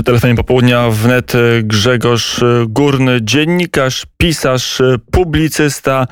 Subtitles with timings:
[0.00, 6.06] Przy telefonie popołudnia wnet Grzegorz Górny, dziennikarz, pisarz, publicysta,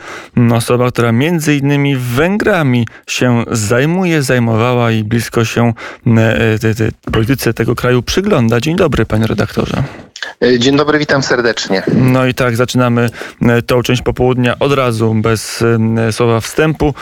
[0.53, 5.73] osoba, która między innymi Węgrami się zajmuje, zajmowała i blisko się
[6.07, 8.61] e, polityce tego kraju przygląda.
[8.61, 9.83] Dzień dobry, panie redaktorze.
[10.43, 11.83] E, dzień dobry, witam serdecznie.
[11.95, 13.11] No i tak, zaczynamy
[13.43, 16.95] e, tą część popołudnia od razu, bez e, słowa wstępu.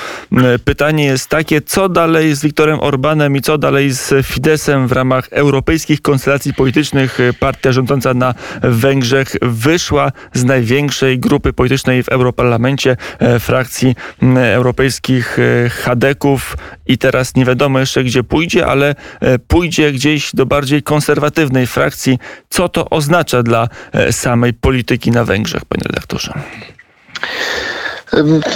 [0.65, 5.29] Pytanie jest takie, co dalej z Viktorem Orbanem i co dalej z Fidesem w ramach
[5.31, 7.19] europejskich konstelacji politycznych?
[7.41, 12.97] Partia rządząca na Węgrzech wyszła z największej grupy politycznej w Europarlamencie,
[13.41, 13.95] frakcji
[14.53, 15.39] europejskich
[15.71, 18.95] Hadeków i teraz nie wiadomo jeszcze, gdzie pójdzie, ale
[19.49, 22.19] pójdzie gdzieś do bardziej konserwatywnej frakcji.
[22.49, 23.06] Co to oznacza?
[23.07, 26.33] Oznacza dla e, samej polityki na Węgrzech, panie redaktorze?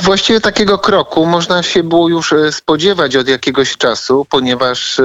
[0.03, 5.01] Właściwie takiego kroku można się było już e, spodziewać od jakiegoś czasu, ponieważ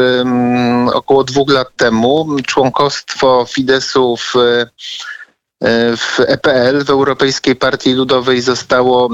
[0.93, 9.09] około dwóch lat temu członkostwo Fidesu w, e, w EPL, w Europejskiej Partii Ludowej zostało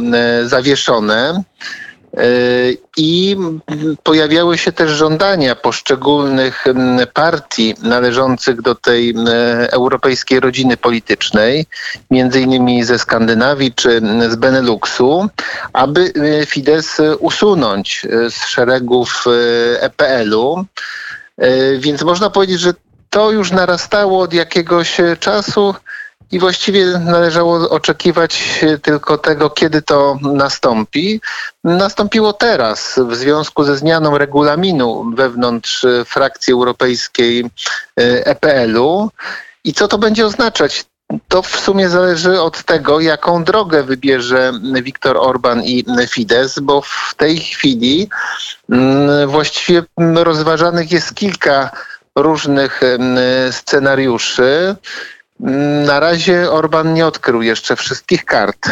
[0.45, 1.43] zawieszone.
[2.17, 2.23] E,
[2.97, 3.37] I
[4.03, 6.65] pojawiały się też żądania poszczególnych
[7.13, 9.15] partii należących do tej
[9.69, 11.65] europejskiej rodziny politycznej,
[12.11, 15.27] między innymi ze Skandynawii czy z Beneluxu,
[15.73, 16.13] aby
[16.45, 16.85] Fidesz
[17.19, 19.25] usunąć e, z szeregów
[19.79, 20.65] EPL-u.
[21.37, 22.73] E więc można powiedzieć, że
[23.09, 25.75] to już narastało od jakiegoś czasu
[26.31, 31.21] i właściwie należało oczekiwać tylko tego, kiedy to nastąpi.
[31.63, 37.45] Nastąpiło teraz w związku ze zmianą regulaminu wewnątrz frakcji europejskiej
[38.25, 39.09] EPL-u.
[39.63, 40.85] I co to będzie oznaczać?
[41.27, 44.51] To w sumie zależy od tego, jaką drogę wybierze
[44.83, 48.09] Viktor Orban i Fidesz, bo w tej chwili
[48.69, 49.83] mm, właściwie
[50.16, 51.71] rozważanych jest kilka
[52.16, 54.75] różnych mm, scenariuszy.
[55.86, 58.70] Na razie Orban nie odkrył jeszcze wszystkich kart.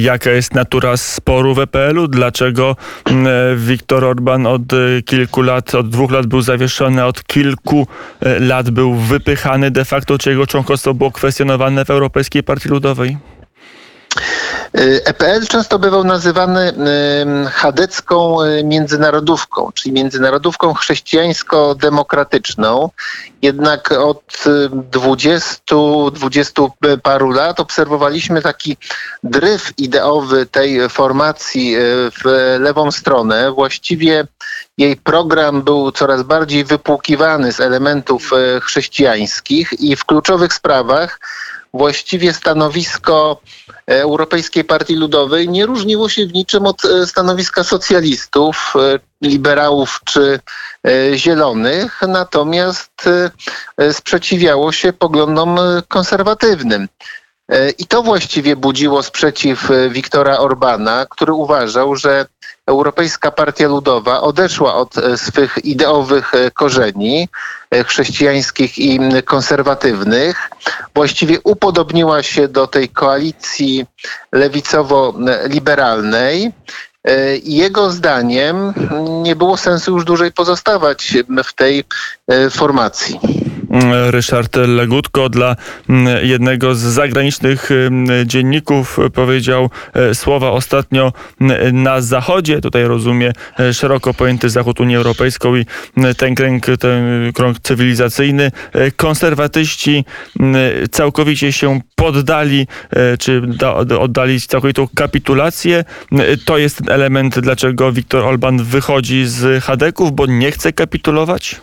[0.00, 2.08] Jaka jest natura sporu w EPL-u?
[2.08, 3.26] Dlaczego mm,
[3.58, 7.86] Viktor Orban od e, kilku lat, od dwóch lat był zawieszony, od kilku
[8.20, 13.16] e, lat był wypychany de facto, czy jego członkostwo było kwestionowane w Europejskiej Partii Ludowej?
[15.04, 16.72] EPL często bywał nazywany
[17.52, 22.88] chadecką y, międzynarodówką, czyli międzynarodówką chrześcijańsko-demokratyczną.
[23.42, 24.44] Jednak od
[24.92, 28.76] 20-20 y, paru lat obserwowaliśmy taki
[29.22, 31.76] dryf ideowy tej formacji
[32.22, 33.52] w lewą stronę.
[33.52, 34.26] Właściwie
[34.78, 38.30] jej program był coraz bardziej wypłukiwany z elementów
[38.62, 41.18] chrześcijańskich i w kluczowych sprawach
[41.76, 43.40] właściwie stanowisko
[43.86, 50.40] Europejskiej Partii Ludowej nie różniło się w niczym od e, stanowiska socjalistów, e, liberałów czy
[50.86, 52.92] e, zielonych, natomiast
[53.92, 56.88] sprzeciwiało się poglądom konserwatywnym.
[57.78, 62.26] I to właściwie budziło sprzeciw Viktora Orbana, który uważał, że
[62.66, 67.28] Europejska Partia Ludowa odeszła od swych ideowych korzeni
[67.86, 70.50] chrześcijańskich i konserwatywnych.
[70.94, 73.86] Właściwie upodobniła się do tej koalicji
[74.32, 76.52] lewicowo-liberalnej.
[77.42, 78.74] Jego zdaniem
[79.22, 81.84] nie było sensu już dłużej pozostawać w tej
[82.50, 83.20] formacji.
[84.10, 85.56] Ryszard Legutko dla
[85.88, 92.60] mm, jednego z zagranicznych mm, dzienników powiedział e, słowa ostatnio mm, na Zachodzie.
[92.60, 95.66] Tutaj rozumie e, szeroko pojęty Zachód Unię Europejską i
[96.16, 98.50] ten kręg, ten krąg cywilizacyjny.
[98.72, 100.04] E, konserwatyści
[100.90, 102.66] całkowicie się poddali,
[103.18, 103.42] czy
[103.98, 105.84] oddali całkowitą kapitulację.
[106.44, 111.60] To jest ten element, dlaczego Viktor Orban wychodzi z Hadeków, bo nie chce kapitulować?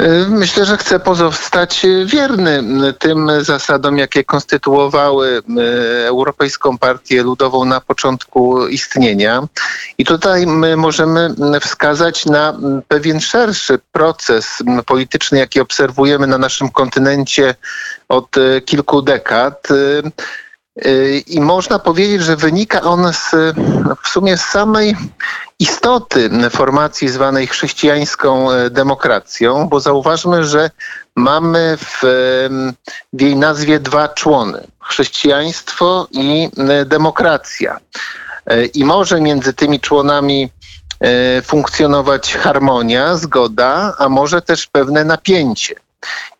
[0.00, 2.62] Y, myślę, że chce pozostać wierny
[2.98, 9.42] tym zasadom, jakie konstytuowały y, Europejską Partię Ludową na początku istnienia.
[9.98, 12.58] I tutaj my możemy wskazać na
[12.88, 17.54] pewien szerszy proces polityczny, jaki obserwujemy na naszym kontynencie
[18.08, 19.68] od y, kilku dekad.
[21.26, 23.56] I można powiedzieć, że wynika on z,
[24.02, 24.96] w sumie z samej
[25.60, 30.70] istoty formacji zwanej chrześcijańską e, demokracją, bo zauważmy, że
[31.16, 32.00] mamy w,
[33.12, 37.78] w jej nazwie dwa człony: chrześcijaństwo i e, demokracja.
[38.46, 40.50] E, I może między tymi członami
[41.42, 45.74] funkcjonować harmonia, zgoda, a może też pewne napięcie.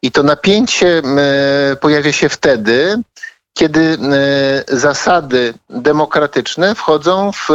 [0.02, 1.02] I to napięcie
[1.80, 3.02] pojawia się wtedy,
[3.54, 3.98] kiedy
[4.68, 7.48] zasady demokratyczne wchodzą w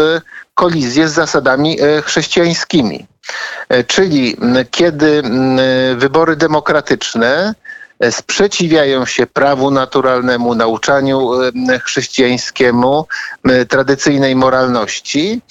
[0.54, 3.08] kolizję z zasadami e, chrześcijańskimi.
[3.88, 4.38] czyli
[4.72, 5.24] kiedy
[5.96, 7.56] wybory demokratyczne
[8.12, 11.30] sprzeciwiają się prawu naturalnemu, nauczaniu
[11.84, 13.06] chrześcijańskiemu,
[13.70, 15.42] tradycyjnej moralności,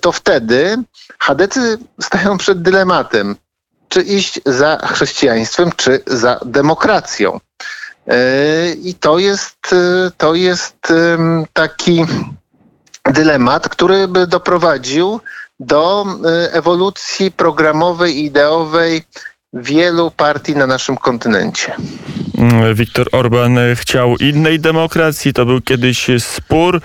[0.00, 0.76] to wtedy
[1.18, 3.36] chadecy stają przed dylematem,
[3.88, 7.40] czy iść za chrześcijaństwem, czy za demokracją.
[8.82, 9.74] I to jest,
[10.16, 10.76] to jest
[11.52, 12.04] taki
[13.04, 15.20] dylemat, który by doprowadził
[15.60, 16.06] do
[16.52, 19.02] ewolucji programowej, ideowej
[19.52, 21.76] wielu partii na naszym kontynencie.
[22.74, 25.32] Viktor Orban chciał innej demokracji.
[25.32, 26.80] To był kiedyś spór,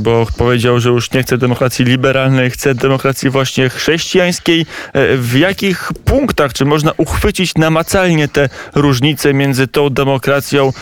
[0.00, 4.66] bo powiedział, że już nie chce demokracji liberalnej, chce demokracji właśnie chrześcijańskiej.
[5.16, 10.72] W jakich punktach, czy można uchwycić namacalnie te różnice między tą demokracją,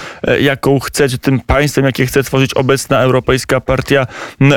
[0.40, 4.06] jaką chce, czy tym państwem, jakie chce tworzyć obecna Europejska Partia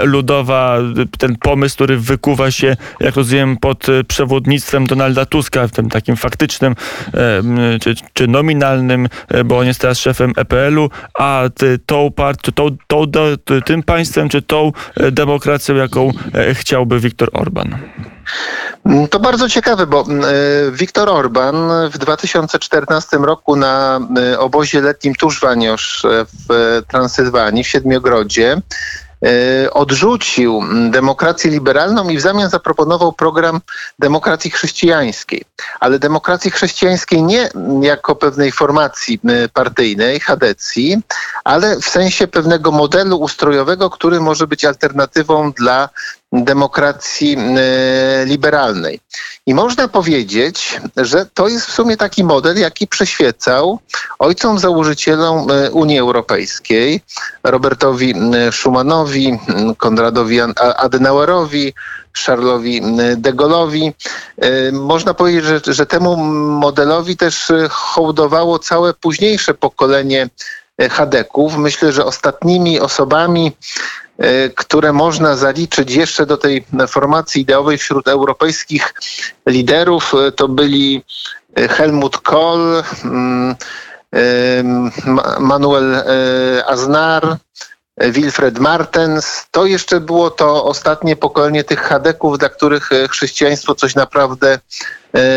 [0.03, 0.77] Ludowa,
[1.17, 6.75] ten pomysł, który wykuwa się, jak rozumiem, pod przewodnictwem Donalda Tuska, w tym takim faktycznym
[7.81, 10.89] czy, czy nominalnym E, bo on jest teraz szefem EPL-u,
[11.19, 11.43] a
[11.85, 12.11] tą
[12.53, 13.05] tą, tą,
[13.65, 17.77] tym państwem, czy tą e, demokracją, jaką e, chciałby Viktor Orban?
[19.09, 20.05] To bardzo ciekawe, bo
[20.71, 21.55] Viktor Orban
[21.91, 23.99] w 2014 roku na
[24.37, 26.05] obozie letnim Tuszwaniosz
[26.49, 29.06] w Transylwanii, w Siedmiogrodzie, E,
[29.71, 33.61] odrzucił demokrację liberalną i w zamian zaproponował program
[33.99, 35.43] demokracji chrześcijańskiej.
[35.79, 37.49] Ale demokracji chrześcijańskiej nie
[37.81, 39.19] jako pewnej formacji
[39.53, 41.01] partyjnej, chadecji,
[41.43, 45.89] ale w sensie pewnego modelu ustrojowego, który może być alternatywą dla
[46.31, 47.37] demokracji
[48.25, 48.99] liberalnej.
[49.45, 53.79] I można powiedzieć, że to jest w sumie taki model, jaki przyświecał
[54.19, 57.01] ojcom założycielom Unii Europejskiej,
[57.43, 58.13] Robertowi
[58.51, 59.39] Schumanowi,
[59.77, 60.39] Konradowi
[60.77, 61.73] Adenauerowi,
[62.25, 62.81] Charlesowi
[63.17, 63.91] de Gaulle'owi.
[64.71, 66.17] Można powiedzieć, że, że temu
[66.59, 70.29] modelowi też hołdowało całe późniejsze pokolenie
[70.89, 71.57] Hadeków.
[71.57, 74.06] Myślę, że ostatnimi osobami, E,
[74.55, 78.93] które można zaliczyć jeszcze do tej formacji ideowej wśród europejskich
[79.45, 81.03] liderów, e, to byli
[81.55, 83.55] e, Helmut Kohl, mm,
[85.39, 86.03] Manuel
[86.67, 87.37] Aznar,
[87.97, 89.47] Wilfred Martens.
[89.51, 94.59] To jeszcze było to ostatnie pokolenie tych chadeków, dla których chrześcijaństwo coś naprawdę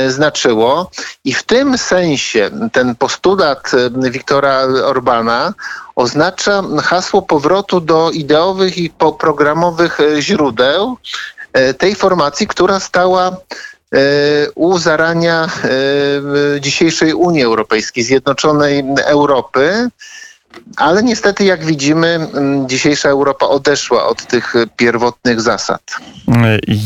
[0.08, 0.90] znaczyło.
[1.24, 3.70] I w tym sensie ten postulat
[4.10, 5.54] Wiktora Orbana
[6.00, 10.96] oznacza hasło powrotu do ideowych i programowych e, źródeł
[11.52, 13.36] e, tej formacji, która stała e,
[14.54, 15.48] u zarania
[16.60, 19.88] dzisiejszej Unii Europejskiej, Zjednoczonej Europy.
[20.76, 22.28] Ale niestety, jak widzimy,
[22.66, 25.82] dzisiejsza Europa odeszła od tych pierwotnych zasad.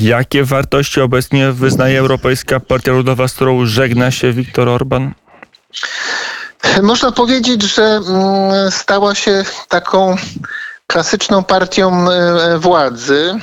[0.00, 5.14] Jakie wartości obecnie wyznaje Europejska Partia Ludowa, z którą żegna się Viktor Orban?
[6.82, 8.00] Można powiedzieć, że
[8.70, 10.16] stała się taką
[10.86, 12.06] klasyczną partią
[12.58, 13.34] władzy,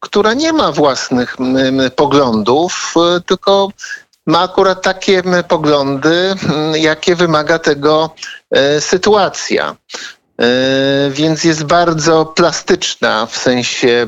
[0.00, 1.36] która nie ma własnych
[1.96, 2.94] poglądów,
[3.26, 3.68] tylko
[4.26, 6.34] ma akurat takie poglądy,
[6.74, 8.14] jakie wymaga tego
[8.50, 9.76] e, sytuacja.
[11.10, 14.06] Więc jest bardzo plastyczna w sensie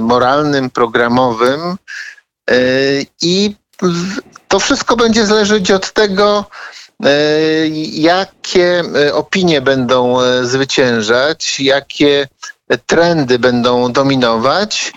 [0.00, 1.76] moralnym, programowym
[3.22, 3.56] i
[4.48, 6.44] to wszystko będzie zależeć od tego,
[7.04, 12.28] E, jakie e, opinie będą e, zwyciężać, jakie
[12.86, 14.92] trendy będą dominować,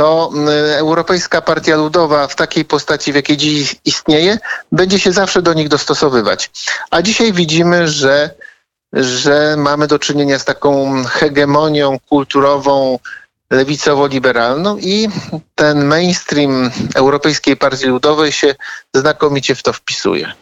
[0.00, 0.32] to
[0.76, 4.38] Europejska Partia Ludowa w takiej postaci, w jakiej dziś istnieje,
[4.72, 6.50] będzie się zawsze do nich dostosowywać.
[6.90, 8.30] A dzisiaj widzimy, że,
[8.92, 12.98] że mamy do czynienia z taką hegemonią kulturową,
[13.50, 15.08] lewicowo-liberalną i
[15.54, 18.54] ten mainstream Europejskiej Partii Ludowej się
[18.94, 20.32] znakomicie w to wpisuje.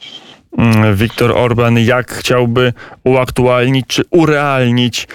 [0.58, 2.72] Mm, Viktor Orban, jak chciałby
[3.04, 5.08] uaktualnić czy urealnić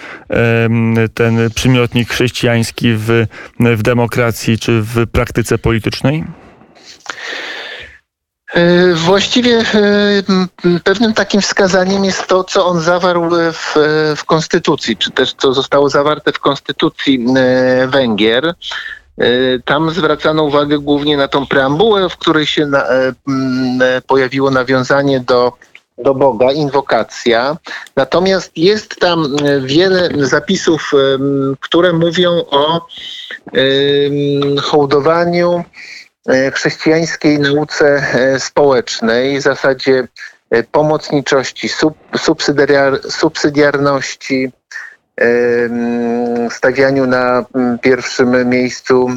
[1.14, 3.26] ten przymiotnik chrześcijański w,
[3.60, 6.24] w demokracji czy w praktyce politycznej?
[8.54, 13.76] E, właściwie e, pewnym takim wskazaniem jest to, co on zawarł w,
[14.18, 18.54] w konstytucji, czy też co zostało zawarte w konstytucji e, Węgier.
[19.18, 23.14] E, tam zwracano uwagę głównie na tą preambułę, w której się na, e,
[23.82, 25.54] e, pojawiło nawiązanie do,
[25.98, 27.58] do Boga, inwokacja.
[27.96, 30.92] Natomiast jest tam wiele zapisów,
[31.60, 32.88] które mówią o
[34.62, 35.64] hołdowaniu
[36.54, 38.08] chrześcijańskiej nauce
[38.40, 40.08] społecznej, w zasadzie
[40.72, 44.52] pomocniczości, sub, subsydiar, subsydiarności,
[46.50, 47.46] stawianiu na
[47.82, 49.08] pierwszym miejscu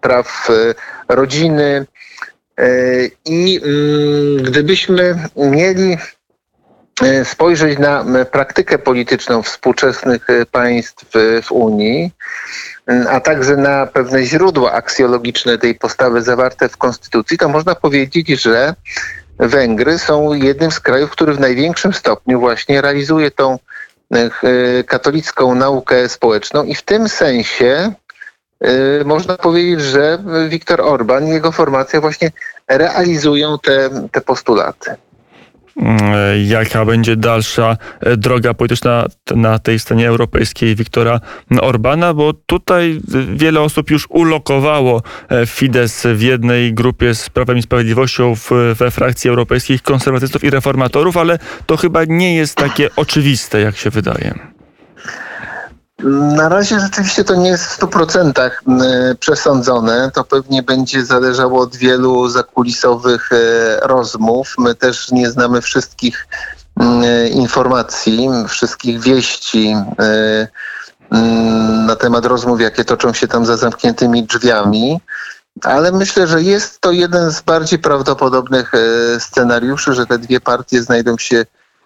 [0.00, 0.48] praw
[1.08, 1.86] rodziny.
[3.24, 3.60] I
[4.42, 5.96] gdybyśmy mieli
[7.24, 11.04] spojrzeć na praktykę polityczną współczesnych państw
[11.42, 12.10] w Unii,
[13.08, 18.74] a także na pewne źródła aksjologiczne tej postawy zawarte w Konstytucji, to można powiedzieć, że
[19.38, 23.58] Węgry są jednym z krajów, który w największym stopniu właśnie realizuje tą e,
[24.86, 27.92] katolicką naukę społeczną i w tym sensie
[28.60, 32.30] e, można powiedzieć, że Viktor Orban i jego formacja właśnie
[32.68, 34.94] realizują te, te postulaty.
[35.78, 36.00] Mm,
[36.44, 39.06] jaka będzie dalsza e, droga polityczna
[39.36, 41.20] na tej scenie europejskiej Wiktora
[41.60, 43.00] Orbana, bo tutaj
[43.34, 48.34] wiele osób już ulokowało e, Fidesz w jednej grupie z Prawem i Sprawiedliwością
[48.74, 53.90] we frakcji europejskich konserwatystów i reformatorów, ale to chyba nie jest takie oczywiste, jak się
[53.90, 54.57] wydaje.
[56.04, 58.50] Na razie rzeczywiście to nie jest w 100%
[59.20, 60.10] przesądzone.
[60.14, 63.36] To pewnie będzie zależało od wielu zakulisowych e,
[63.82, 64.54] rozmów.
[64.58, 66.26] My też nie znamy wszystkich
[67.30, 70.48] informacji, wszystkich wieści e,
[71.86, 75.00] na temat rozmów, jakie toczą się tam za zamkniętymi drzwiami.
[75.62, 78.78] Ale myślę, że jest to jeden z bardziej prawdopodobnych e,
[79.20, 81.44] scenariuszy, że te dwie partie znajdą się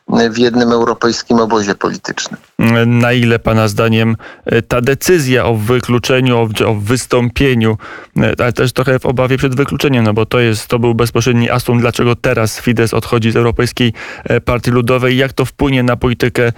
[0.09, 2.41] w jednym europejskim obozie politycznym.
[2.87, 7.77] Na ile Pana zdaniem e, ta decyzja o wykluczeniu, o, o, wystąpieniu,
[8.17, 11.51] e, ale też trochę w obawie przed wykluczeniem, no bo to jest, to był bezpośredni
[11.51, 13.93] asum, dlaczego teraz Fidesz odchodzi z Europejskiej
[14.25, 16.53] e, Partii Ludowej, jak to wpłynie na politykę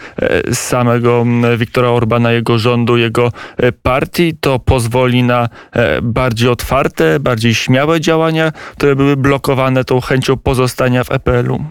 [0.53, 1.25] samego
[1.59, 3.33] Viktora Orbana, jego rządu, jego
[3.83, 5.49] partii, to pozwoli na
[6.03, 11.65] bardziej otwarte, bardziej śmiałe działania, które były blokowane tą chęcią pozostania w EPL-u?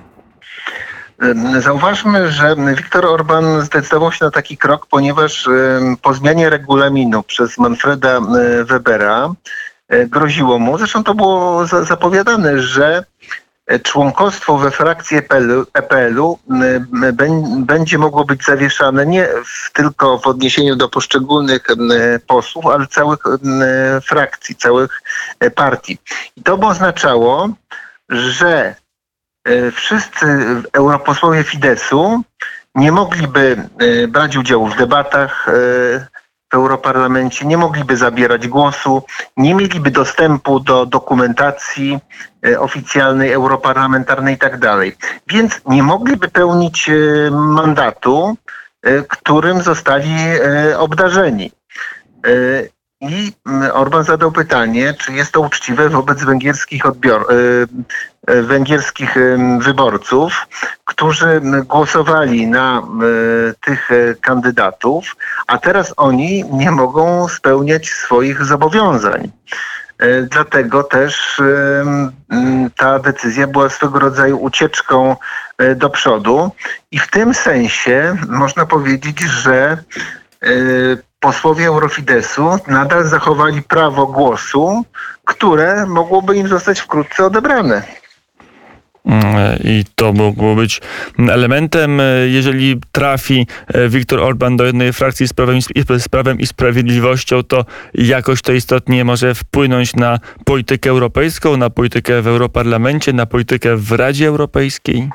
[1.60, 5.50] Zauważmy, że Viktor Orban zdecydował się na taki krok, ponieważ
[6.02, 8.20] po zmianie regulaminu przez Manfreda
[8.64, 9.34] Webera
[9.90, 13.04] e, groziło mu, zresztą to było zapowiadane, że
[13.84, 15.18] członkostwo we frakcji
[15.74, 16.40] EPL-u
[17.58, 19.28] będzie mogło być zawieszane nie
[19.74, 21.68] tylko w odniesieniu do poszczególnych
[22.28, 23.20] posłów, ale całych
[24.06, 25.02] frakcji, całych
[25.40, 25.98] e, partii.
[26.36, 27.50] I to by oznaczało,
[28.10, 28.83] że E,
[29.72, 30.26] wszyscy
[30.74, 32.24] europosłowie Fidesu
[32.76, 35.52] nie mogliby e, brać udziału w debatach e,
[36.52, 39.04] w Europarlamencie, nie mogliby zabierać głosu,
[39.38, 42.00] nie mieliby dostępu do dokumentacji
[42.60, 44.60] oficjalnej, europarlamentarnej itd.
[44.60, 44.90] Tak
[45.28, 46.90] Więc nie mogliby pełnić
[47.32, 48.38] mandatu,
[49.08, 50.16] którym zostali
[50.78, 51.52] obdarzeni.
[53.10, 57.68] I mm, Orban zadał pytanie, czy jest to uczciwe wobec węgierskich, odbior, y,
[58.34, 59.16] y, węgierskich
[59.60, 60.48] wyborców,
[60.86, 63.90] którzy głosowali na y, tych
[64.22, 65.16] kandydatów,
[65.48, 69.32] a teraz oni nie mogą spełniać swoich zobowiązań.
[70.30, 71.42] Dlatego też
[72.78, 75.16] ta decyzja była swego rodzaju ucieczką
[75.76, 76.52] do przodu
[76.92, 79.78] i w tym sensie można powiedzieć, że
[81.24, 84.86] posłowie Eurofidesu nadal zachowali prawo głosu,
[85.26, 87.84] które mogłoby im zostać wkrótce odebrane.
[89.06, 89.24] Mm,
[89.64, 90.82] I to mogło być
[91.30, 95.60] elementem, jeżeli trafi e, Viktor Orban do jednej frakcji z prawem,
[96.00, 102.22] z prawem i sprawiedliwością, to jakoś to istotnie może wpłynąć na politykę europejską, na politykę
[102.22, 105.10] w Europarlamencie, na politykę w Radzie Europejskiej?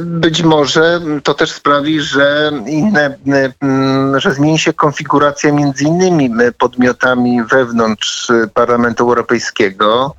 [0.00, 3.18] Być może to też sprawi, że inne,
[3.60, 10.14] mm, że zmieni się konfiguracja między innymi podmiotami wewnątrz Parlamentu Europejskiego,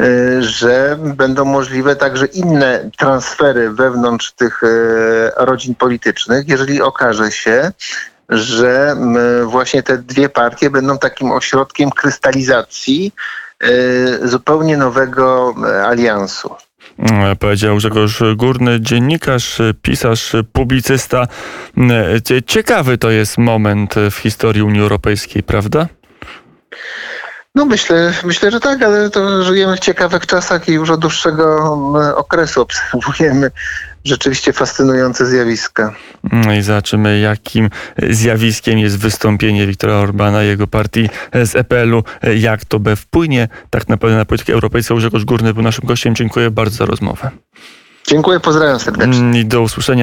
[0.00, 7.72] y, że będą możliwe także inne transfery wewnątrz tych y, rodzin politycznych, jeżeli okaże się,
[8.28, 8.96] że
[9.44, 13.12] właśnie te dwie partie będą takim ośrodkiem krystalizacji
[13.64, 15.54] y, zupełnie nowego
[15.86, 16.54] aliansu.
[17.02, 21.26] Mm, powiedział Grzegorz Górny, dziennikarz, pisarz, publicysta.
[21.76, 25.86] Mm, ciekawy to jest moment w historii Unii Europejskiej, prawda?
[27.54, 31.74] No myślę, myślę, że tak, ale to żyjemy w ciekawych czasach i już od dłuższego
[31.94, 33.50] mm, okresu obserwujemy
[34.04, 35.94] rzeczywiście fascynujące zjawiska.
[36.32, 37.70] No i zobaczymy, jakim
[38.10, 41.08] zjawiskiem jest wystąpienie Viktora Orbana i jego partii
[41.44, 42.02] z EPL-u,
[42.36, 44.96] jak to B wpłynie tak naprawdę na politykę europejską.
[44.96, 46.14] Grzegorz Górny był naszym gościem.
[46.14, 47.30] Dziękuję bardzo za rozmowę.
[48.06, 49.40] Dziękuję, pozdrawiam serdecznie.
[49.40, 50.00] I do usłyszenia.